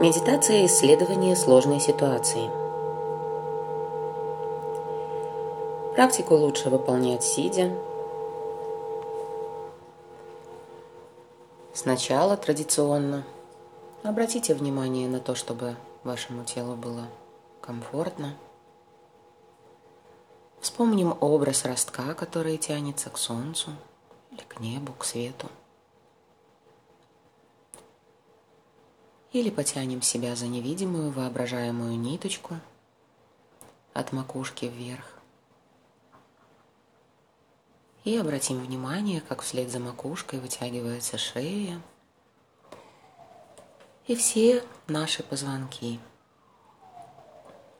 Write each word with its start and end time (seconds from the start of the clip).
Медитация 0.00 0.64
исследования 0.64 1.36
сложной 1.36 1.78
ситуации. 1.78 2.48
Практику 5.94 6.36
лучше 6.36 6.70
выполнять 6.70 7.22
сидя. 7.22 7.76
Сначала 11.74 12.38
традиционно 12.38 13.26
обратите 14.02 14.54
внимание 14.54 15.06
на 15.06 15.20
то, 15.20 15.34
чтобы 15.34 15.76
вашему 16.02 16.44
телу 16.44 16.76
было 16.76 17.04
комфортно. 17.60 18.34
Вспомним 20.62 21.14
образ 21.20 21.66
ростка, 21.66 22.14
который 22.14 22.56
тянется 22.56 23.10
к 23.10 23.18
солнцу 23.18 23.68
или 24.30 24.40
к 24.48 24.60
небу, 24.60 24.94
к 24.94 25.04
свету. 25.04 25.48
Или 29.32 29.50
потянем 29.50 30.02
себя 30.02 30.34
за 30.34 30.46
невидимую 30.46 31.12
воображаемую 31.12 31.98
ниточку 31.98 32.56
от 33.92 34.12
макушки 34.12 34.64
вверх. 34.64 35.04
И 38.04 38.16
обратим 38.16 38.58
внимание, 38.60 39.20
как 39.20 39.42
вслед 39.42 39.70
за 39.70 39.78
макушкой 39.78 40.40
вытягивается 40.40 41.18
шея 41.18 41.80
и 44.10 44.16
все 44.16 44.64
наши 44.88 45.22
позвонки. 45.22 46.00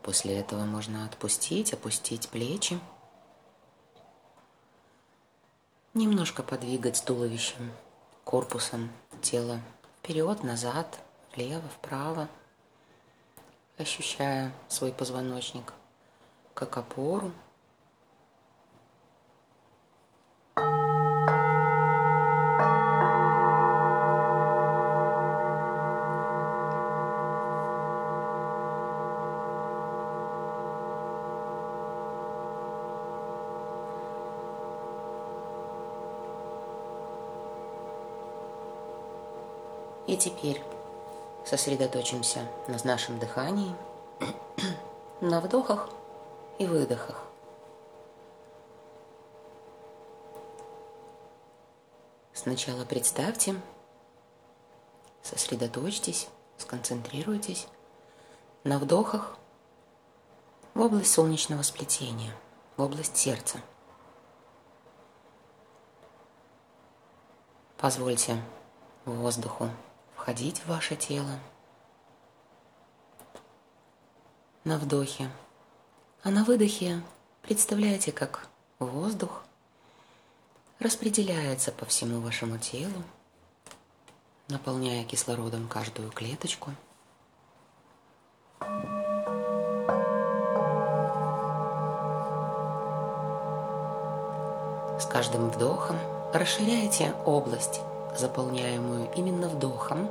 После 0.03 0.39
этого 0.39 0.65
можно 0.65 1.05
отпустить, 1.05 1.73
опустить 1.73 2.29
плечи. 2.29 2.79
Немножко 5.93 6.45
подвигать 6.45 7.03
туловищем, 7.05 7.73
корпусом 8.23 8.91
тела 9.23 9.61
вперед, 9.99 10.45
назад, 10.45 11.01
влево, 11.35 11.69
вправо, 11.69 12.29
ощущая 13.79 14.53
свой 14.69 14.93
позвоночник 14.93 15.73
как 16.55 16.77
опору– 16.77 17.33
И 40.11 40.17
теперь 40.17 40.61
сосредоточимся 41.45 42.47
на 42.69 42.77
нашем 42.85 43.19
дыхании, 43.19 43.75
на 45.21 45.41
вдохах 45.41 45.91
и 46.59 46.67
выдохах. 46.67 47.25
Сначала 52.33 52.85
представьте, 52.85 53.55
сосредоточьтесь, 55.23 56.29
сконцентрируйтесь 56.57 57.67
на 58.65 58.79
вдохах 58.79 59.37
в 60.75 60.81
область 60.81 61.13
солнечного 61.13 61.63
сплетения, 61.63 62.33
в 62.77 62.83
область 62.83 63.17
сердца. 63.17 63.59
Позвольте 67.77 68.37
воздуху 69.05 69.69
входить 70.21 70.59
в 70.59 70.67
ваше 70.67 70.97
тело. 70.97 71.39
На 74.65 74.77
вдохе. 74.77 75.31
А 76.23 76.31
на 76.31 76.45
выдохе 76.45 77.03
представляете, 77.41 78.13
как 78.13 78.47
воздух 78.79 79.43
распределяется 80.79 81.73
по 81.73 81.87
всему 81.87 82.21
вашему 82.21 82.59
телу, 82.59 83.03
наполняя 84.49 85.05
кислородом 85.05 85.67
каждую 85.69 86.11
клеточку. 86.11 86.73
С 94.99 95.07
каждым 95.07 95.49
вдохом 95.49 95.97
расширяете 96.35 97.15
область 97.25 97.81
заполняемую 98.17 99.09
именно 99.15 99.49
вдохом. 99.49 100.09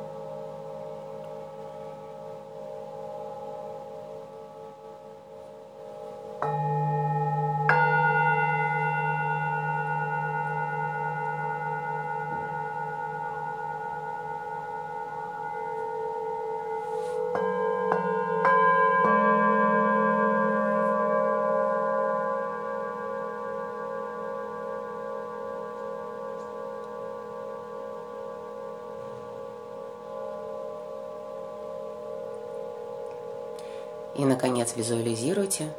И, 34.19 34.25
наконец, 34.25 34.75
визуализируйте, 34.75 35.73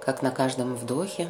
как 0.00 0.22
на 0.22 0.30
каждом 0.30 0.74
вдохе 0.74 1.28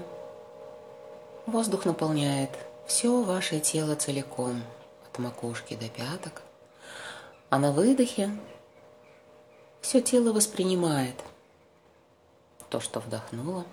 воздух 1.46 1.84
наполняет 1.84 2.50
все 2.86 3.24
ваше 3.24 3.58
тело 3.58 3.96
целиком, 3.96 4.62
от 5.04 5.18
макушки 5.18 5.74
до 5.74 5.88
пяток, 5.88 6.42
а 7.50 7.58
на 7.58 7.72
выдохе 7.72 8.30
все 9.80 10.00
тело 10.00 10.32
воспринимает 10.32 11.16
то, 12.70 12.78
что 12.78 13.00
вдохнуло. 13.00 13.64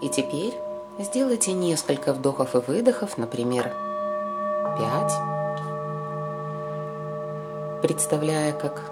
И 0.00 0.08
теперь 0.08 0.54
сделайте 0.98 1.52
несколько 1.52 2.12
вдохов 2.12 2.56
и 2.56 2.58
выдохов, 2.58 3.18
например, 3.18 3.83
5, 4.76 5.12
представляя, 7.82 8.52
как 8.52 8.82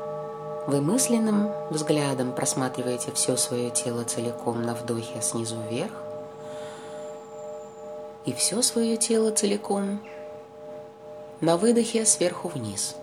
вы 0.67 0.81
мысленным 0.81 1.51
взглядом 1.71 2.33
просматриваете 2.33 3.11
все 3.13 3.37
свое 3.37 3.71
тело 3.71 4.05
целиком 4.05 4.63
на 4.63 4.75
вдохе 4.75 5.21
снизу 5.21 5.57
вверх 5.69 5.93
и 8.25 8.33
все 8.33 8.63
свое 8.63 8.97
тело 8.97 9.33
целиком 9.33 10.01
на 11.41 11.57
выдохе 11.57 12.05
сверху 12.05 12.49
вниз– 12.49 12.95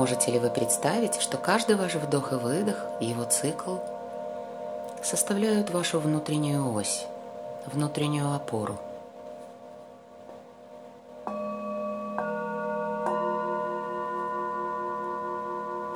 Можете 0.00 0.30
ли 0.30 0.38
вы 0.38 0.48
представить, 0.48 1.20
что 1.20 1.36
каждый 1.36 1.76
ваш 1.76 1.94
вдох 1.96 2.32
и 2.32 2.36
выдох, 2.36 2.86
его 3.00 3.24
цикл, 3.24 3.76
составляют 5.02 5.68
вашу 5.68 6.00
внутреннюю 6.00 6.72
ось, 6.72 7.04
внутреннюю 7.66 8.34
опору? 8.34 8.78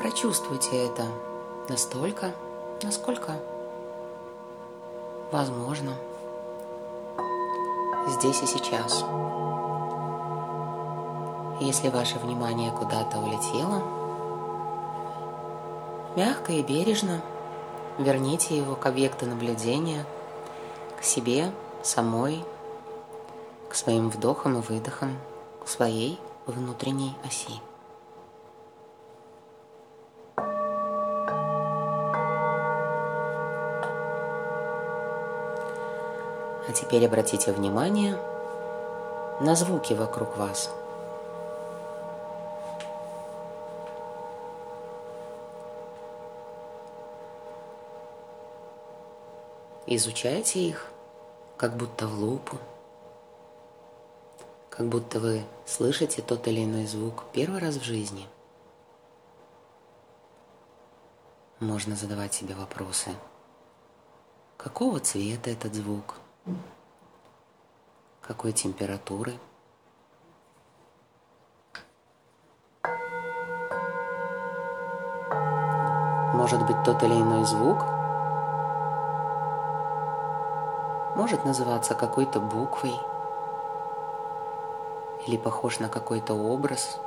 Прочувствуйте 0.03 0.85
это 0.85 1.07
настолько, 1.71 2.33
насколько 2.83 3.33
возможно 5.33 5.95
здесь 8.09 8.43
и 8.43 8.47
сейчас. 8.47 9.03
Если 11.65 11.89
ваше 11.89 12.19
внимание 12.19 12.71
куда-то 12.71 13.19
улетело, 13.21 13.83
мягко 16.15 16.53
и 16.53 16.63
бережно 16.63 17.23
верните 17.97 18.55
его 18.55 18.77
к 18.77 18.85
объекту 18.85 19.25
наблюдения, 19.25 20.05
к 21.01 21.03
себе, 21.03 21.51
самой, 21.83 22.45
к 23.71 23.75
своим 23.75 24.11
вдохам 24.11 24.59
и 24.59 24.61
выдохам, 24.61 25.17
к 25.65 25.69
своей 25.69 26.21
внутренней 26.45 27.17
оси. 27.25 27.63
А 36.69 36.73
теперь 36.75 37.07
обратите 37.07 37.53
внимание 37.53 38.19
на 39.41 39.55
звуки 39.55 39.95
вокруг 39.95 40.37
вас– 40.37 40.71
Изучайте 49.87 50.61
их, 50.61 50.91
как 51.59 51.77
будто 51.77 52.07
в 52.07 52.19
лупу, 52.19 52.57
как 54.71 54.89
будто 54.89 55.21
вы 55.21 55.45
слышите 55.67 56.23
тот 56.23 56.49
или 56.49 56.65
иной 56.65 56.87
звук 56.87 57.25
первый 57.35 57.61
раз 57.61 57.77
в 57.77 57.83
жизни. 57.83 58.27
Можно 61.61 61.97
задавать 61.97 62.33
себе 62.33 62.55
вопросы. 62.55 63.11
Какого 64.57 65.01
цвета 65.01 65.51
этот 65.51 65.75
звук? 65.75 66.15
Какой 68.23 68.53
температуры? 68.53 69.35
Может 76.33 76.67
быть, 76.67 76.83
тот 76.85 77.03
или 77.03 77.13
иной 77.13 77.45
звук 77.45 78.04
может 81.25 81.47
называться 81.47 81.95
какой-то 81.95 82.39
буквой 82.39 82.93
или 85.27 85.39
похож 85.39 85.79
на 85.79 85.89
какой-то 85.89 86.35
образ. 86.35 86.99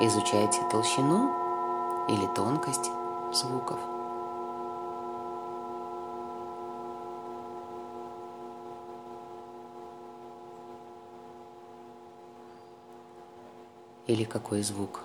Изучайте 0.00 0.62
толщину 0.70 2.06
или 2.08 2.26
тонкость 2.34 2.90
звуков. 3.34 3.78
Или 14.06 14.24
какой 14.24 14.62
звук 14.62 15.00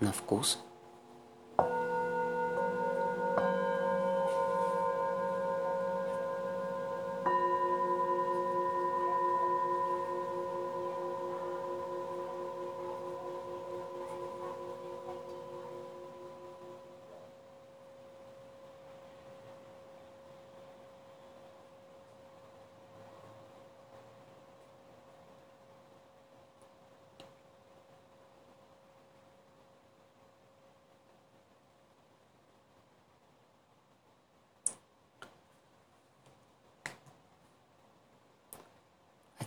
на 0.00 0.12
вкус– 0.12 0.58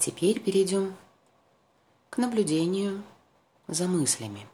теперь 0.05 0.39
перейдем 0.39 0.95
к 2.11 2.19
наблюдению 2.19 3.01
за 3.65 3.87
мыслями. 3.87 4.47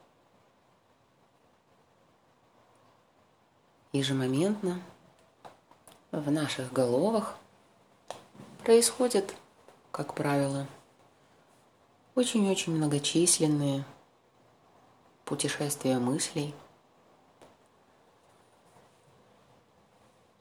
Ежемоментно 3.91 4.81
в 6.13 6.31
наших 6.31 6.71
головах 6.71 7.35
происходят, 8.63 9.35
как 9.91 10.15
правило, 10.15 10.67
очень-очень 12.15 12.73
многочисленные 12.73 13.83
путешествия 15.25 15.99
мыслей. 15.99 16.55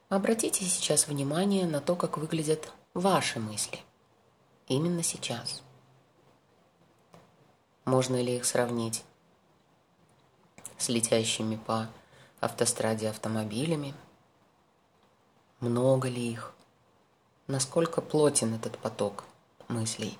Обратите 0.07 0.63
сейчас 0.63 1.09
внимание 1.09 1.65
на 1.67 1.81
то, 1.81 1.97
как 1.97 2.17
выглядят 2.17 2.71
ваши 2.93 3.41
мысли– 3.41 3.77
именно 4.75 5.03
сейчас? 5.03 5.61
Можно 7.85 8.21
ли 8.21 8.37
их 8.37 8.45
сравнить 8.45 9.03
с 10.77 10.89
летящими 10.89 11.57
по 11.57 11.89
автостраде 12.39 13.09
автомобилями? 13.09 13.93
Много 15.59 16.07
ли 16.07 16.31
их? 16.31 16.53
Насколько 17.47 18.01
плотен 18.01 18.53
этот 18.53 18.77
поток 18.77 19.25
мыслей? 19.67 20.17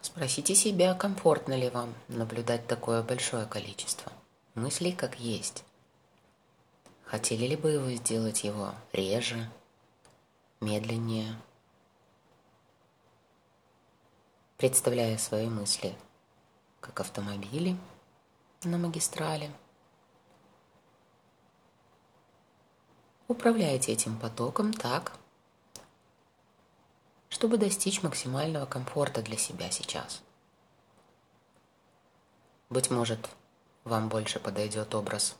Спросите 0.00 0.54
себя, 0.54 0.94
комфортно 0.94 1.54
ли 1.54 1.70
вам 1.70 1.92
наблюдать 2.08 2.66
такое 2.66 3.02
большое 3.02 3.46
количество 3.46 4.12
мыслей, 4.54 4.92
как 4.92 5.18
есть. 5.18 5.64
Хотели 7.04 7.46
ли 7.46 7.56
бы 7.56 7.78
вы 7.78 7.96
сделать 7.96 8.44
его 8.44 8.74
реже, 8.92 9.50
медленнее, 10.60 11.36
представляя 14.56 15.16
свои 15.18 15.48
мысли 15.48 15.96
как 16.80 17.00
автомобили 17.00 17.76
на 18.64 18.78
магистрали. 18.78 19.50
Управляйте 23.28 23.92
этим 23.92 24.18
потоком 24.18 24.72
так, 24.72 25.12
чтобы 27.28 27.58
достичь 27.58 28.02
максимального 28.02 28.66
комфорта 28.66 29.22
для 29.22 29.36
себя 29.36 29.70
сейчас. 29.70 30.22
Быть 32.70 32.90
может, 32.90 33.28
вам 33.84 34.08
больше 34.08 34.40
подойдет 34.40 34.94
образ 34.94 35.36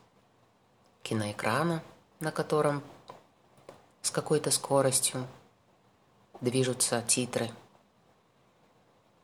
киноэкрана, 1.03 1.83
на 2.19 2.31
котором 2.31 2.83
с 4.01 4.11
какой-то 4.11 4.51
скоростью 4.51 5.27
движутся 6.41 7.01
титры. 7.01 7.51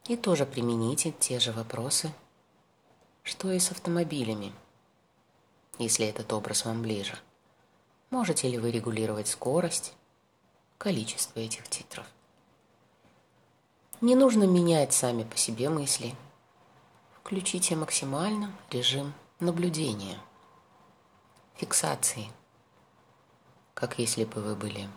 И 0.06 0.16
тоже 0.16 0.46
примените 0.46 1.12
те 1.12 1.40
же 1.40 1.52
вопросы, 1.52 2.14
что 3.24 3.52
и 3.52 3.60
с 3.60 3.72
автомобилями, 3.72 4.54
если 5.80 6.06
этот 6.06 6.32
образ 6.34 6.66
вам 6.66 6.82
ближе. 6.82 7.18
Можете 8.12 8.48
ли 8.48 8.60
вы 8.60 8.72
регулировать 8.72 9.28
скорость, 9.28 9.94
количество 10.78 11.40
этих 11.40 11.68
титров? 11.68 12.06
Не 14.02 14.16
нужно 14.16 14.44
менять 14.44 14.94
сами 14.94 15.24
по 15.24 15.38
себе 15.38 15.70
мысли. 15.70 16.14
Включите 17.18 17.76
максимально 17.76 18.54
режим 18.70 19.14
наблюдения, 19.40 20.20
фиксации– 21.56 22.30
как 23.76 24.00
если 24.00 24.24
бы 24.24 24.42
вы 24.42 24.56
были 24.56 24.90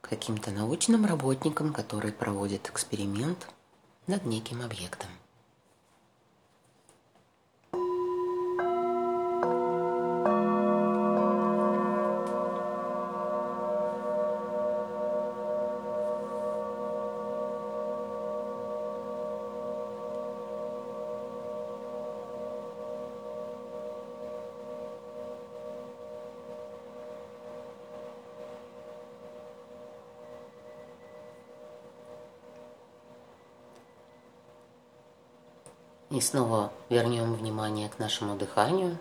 каким-то 0.00 0.50
научным 0.50 1.04
работником, 1.04 1.72
который 1.72 2.10
проводит 2.10 2.68
эксперимент 2.68 3.46
над 4.08 4.24
неким 4.24 4.62
объектом. 4.62 5.08
И 36.20 36.22
снова 36.22 36.70
вернем 36.90 37.32
внимание 37.32 37.88
к 37.88 37.98
нашему 37.98 38.36
дыханию. 38.36 38.98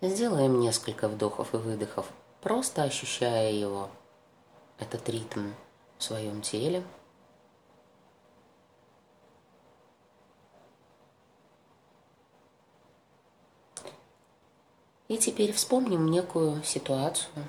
Сделаем 0.00 0.58
несколько 0.58 1.06
вдохов 1.06 1.52
и 1.52 1.58
выдохов, 1.58 2.06
просто 2.40 2.82
ощущая 2.82 3.52
его, 3.52 3.90
этот 4.78 5.06
ритм 5.10 5.50
в 5.98 6.02
своем 6.02 6.40
теле. 6.40 6.82
И 15.08 15.18
теперь 15.18 15.52
вспомним 15.52 16.10
некую 16.10 16.62
ситуацию, 16.62 17.44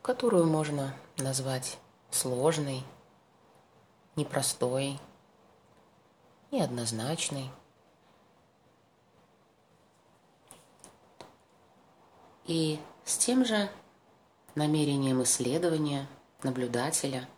которую 0.00 0.46
можно 0.46 0.94
назвать 1.16 1.76
сложной, 2.12 2.84
непростой, 4.14 5.00
неоднозначный. 6.52 7.50
И 12.44 12.78
с 13.04 13.16
тем 13.16 13.44
же 13.44 13.70
намерением 14.54 15.22
исследования 15.22 16.06
наблюдателя 16.42 17.28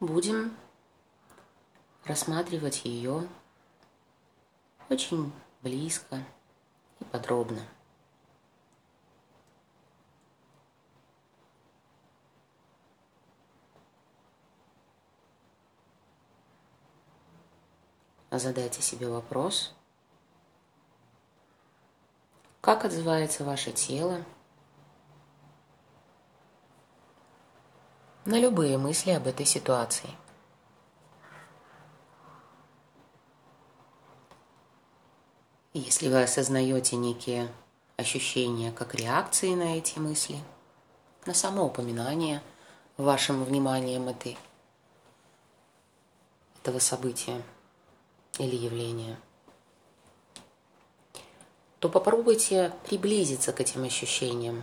будем 0.00 0.56
рассматривать 2.04 2.84
ее 2.84 3.26
очень 4.88 5.32
близко 5.62 6.22
и 7.00 7.04
подробно. 7.04 7.60
Задайте 18.36 18.82
себе 18.82 19.08
вопрос, 19.08 19.72
как 22.60 22.84
отзывается 22.84 23.44
ваше 23.44 23.70
тело? 23.70 24.24
На 28.24 28.40
любые 28.40 28.76
мысли 28.76 29.12
об 29.12 29.28
этой 29.28 29.46
ситуации. 29.46 30.10
Если 35.72 36.08
вы 36.08 36.24
осознаете 36.24 36.96
некие 36.96 37.48
ощущения 37.96 38.72
как 38.72 38.96
реакции 38.96 39.54
на 39.54 39.78
эти 39.78 40.00
мысли, 40.00 40.42
на 41.24 41.34
само 41.34 41.66
упоминание 41.66 42.42
вашим 42.96 43.44
вниманием 43.44 44.08
этой, 44.08 44.36
этого 46.60 46.80
события 46.80 47.40
или 48.38 48.56
явления, 48.56 49.18
то 51.78 51.88
попробуйте 51.88 52.72
приблизиться 52.86 53.52
к 53.52 53.60
этим 53.60 53.84
ощущениям, 53.84 54.62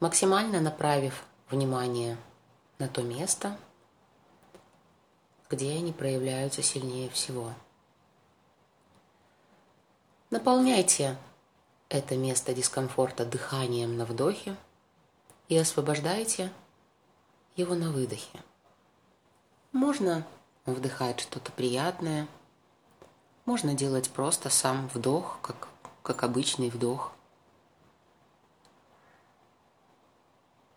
максимально 0.00 0.60
направив 0.60 1.24
внимание 1.50 2.16
на 2.78 2.88
то 2.88 3.02
место, 3.02 3.56
где 5.48 5.72
они 5.72 5.92
проявляются 5.92 6.62
сильнее 6.62 7.08
всего. 7.10 7.52
Наполняйте 10.30 11.16
это 11.88 12.16
место 12.16 12.52
дискомфорта 12.52 13.24
дыханием 13.24 13.96
на 13.96 14.04
вдохе 14.04 14.56
и 15.48 15.56
освобождайте 15.56 16.52
его 17.56 17.74
на 17.74 17.90
выдохе. 17.90 18.38
Можно 19.72 20.26
вдыхать 20.74 21.20
что-то 21.20 21.52
приятное, 21.52 22.26
можно 23.44 23.74
делать 23.74 24.10
просто 24.10 24.50
сам 24.50 24.88
вдох, 24.88 25.38
как, 25.42 25.68
как 26.02 26.22
обычный 26.22 26.70
вдох– 26.70 27.12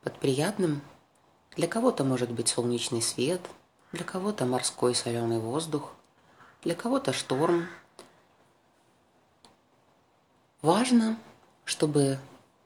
Под 0.04 0.18
приятным 0.18 0.82
для 1.56 1.68
кого-то 1.68 2.04
может 2.04 2.32
быть 2.32 2.48
солнечный 2.48 3.04
свет, 3.04 3.42
для 3.92 4.04
кого-то 4.04 4.46
морской 4.46 4.96
соленый 4.96 5.38
воздух, 5.38 5.92
для 6.64 6.74
кого-то 6.74 7.14
шторм. 7.14 7.68
Важно, 10.64 11.20
чтобы 11.66 12.18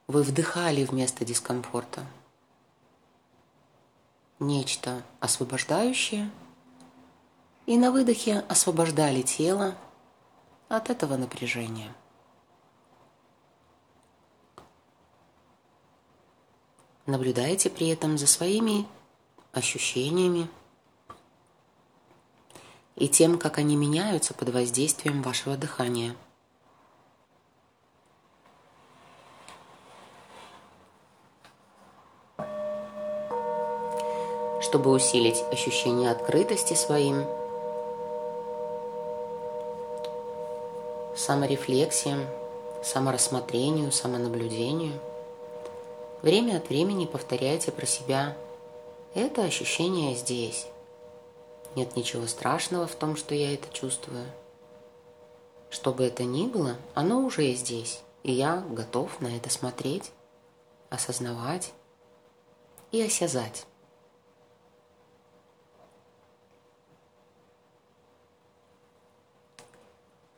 вы 0.08 0.24
вдыхали 0.24 0.86
вместо 0.86 1.26
дискомфорта 1.26 2.06
нечто 4.40 5.02
освобождающее 5.20 6.32
и 7.66 7.78
на 7.78 7.92
выдохе 7.92 8.40
освобождали 8.48 9.22
тело 9.22 9.76
от 10.70 10.90
этого 10.90 11.18
напряжения. 11.18 11.94
Наблюдайте 17.06 17.70
при 17.70 17.90
этом 17.90 18.18
за 18.18 18.26
своими 18.26 18.88
ощущениями 19.52 20.50
и 22.96 23.08
тем, 23.08 23.38
как 23.38 23.58
они 23.58 23.76
меняются 23.76 24.34
под 24.34 24.50
воздействием 24.50 25.22
вашего 25.22 25.56
дыхания. 25.56 26.16
Чтобы 34.62 34.92
усилить 34.92 35.44
ощущение 35.52 36.10
открытости 36.10 36.74
своим, 36.74 37.26
саморефлексиям, 41.26 42.26
саморассмотрению, 42.84 43.92
самонаблюдению– 43.92 44.94
Время 46.26 46.58
от 46.58 46.70
времени 46.70 47.06
повторяйте 47.06 47.72
про 47.72 47.86
себя 47.86 48.36
«это 49.14 49.44
ощущение 49.44 50.16
здесь». 50.16 50.66
Нет 51.76 51.96
ничего 51.96 52.26
страшного 52.26 52.88
в 52.88 52.96
том, 52.96 53.16
что 53.16 53.36
я 53.36 53.54
это 53.54 53.72
чувствую. 53.72 54.26
Что 55.70 55.94
бы 55.94 56.04
это 56.04 56.24
ни 56.24 56.48
было, 56.48 56.78
оно 56.96 57.20
уже 57.20 57.54
здесь, 57.54 58.02
и 58.24 58.32
я 58.32 58.66
готов 58.72 59.22
на 59.22 59.38
это 59.38 59.52
смотреть, 59.52 60.10
осознавать 60.90 61.74
и 62.92 63.04
осязать. 63.04 63.68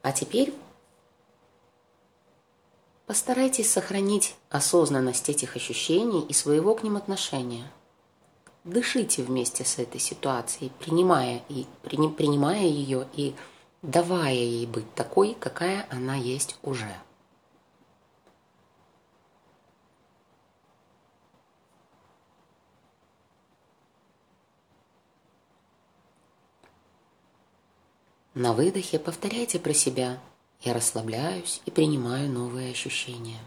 А 0.02 0.12
теперь 0.12 0.54
Постарайтесь 3.08 3.72
сохранить 3.72 4.36
осознанность 4.50 5.30
этих 5.30 5.56
ощущений 5.56 6.26
и 6.28 6.34
своего 6.34 6.76
к 6.76 6.84
ним 6.84 6.98
отношения. 6.98 7.72
Дышите 8.66 9.24
вместе 9.24 9.64
с 9.64 9.80
этой 9.80 10.02
ситуацией, 10.02 10.74
принимая, 10.78 11.42
и, 11.48 11.66
принимая 11.84 12.66
ее 12.66 13.08
и 13.14 13.34
давая 13.82 14.34
ей 14.34 14.66
быть 14.66 14.94
такой, 14.94 15.38
какая 15.40 15.88
она 15.90 16.16
есть 16.16 16.60
уже. 16.64 16.94
На 28.34 28.52
выдохе 28.52 29.00
повторяйте 29.00 29.60
про 29.60 29.74
себя– 29.74 30.20
я 30.62 30.74
расслабляюсь 30.74 31.62
и 31.66 31.72
принимаю 31.72 32.30
новые 32.30 32.72
ощущения. 32.72 33.40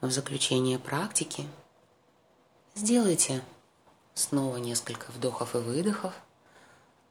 В 0.00 0.12
заключение 0.12 0.78
практики 0.78 1.44
сделайте 2.76 3.42
снова 4.14 4.58
несколько 4.58 5.10
вдохов 5.10 5.56
и 5.56 5.58
выдохов, 5.58 6.14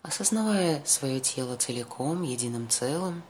осознавая 0.03 0.81
свое 0.85 1.19
тело 1.19 1.57
целиком, 1.57 2.23
единым 2.23 2.69
целым 2.69 3.23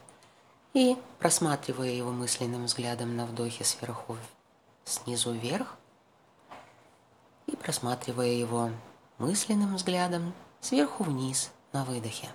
и 0.74 0.96
просматривая 1.18 1.90
его 1.90 2.12
мысленным 2.12 2.66
взглядом 2.66 3.16
на 3.16 3.26
вдохе 3.26 3.64
сверху 3.64 4.16
снизу 4.84 5.32
вверх 5.32 5.74
и 7.48 7.56
просматривая 7.56 8.30
его 8.30 8.70
мысленным 9.18 9.74
взглядом 9.74 10.34
сверху 10.60 11.02
вниз 11.02 11.50
на 11.72 11.84
выдохе. 11.84 12.28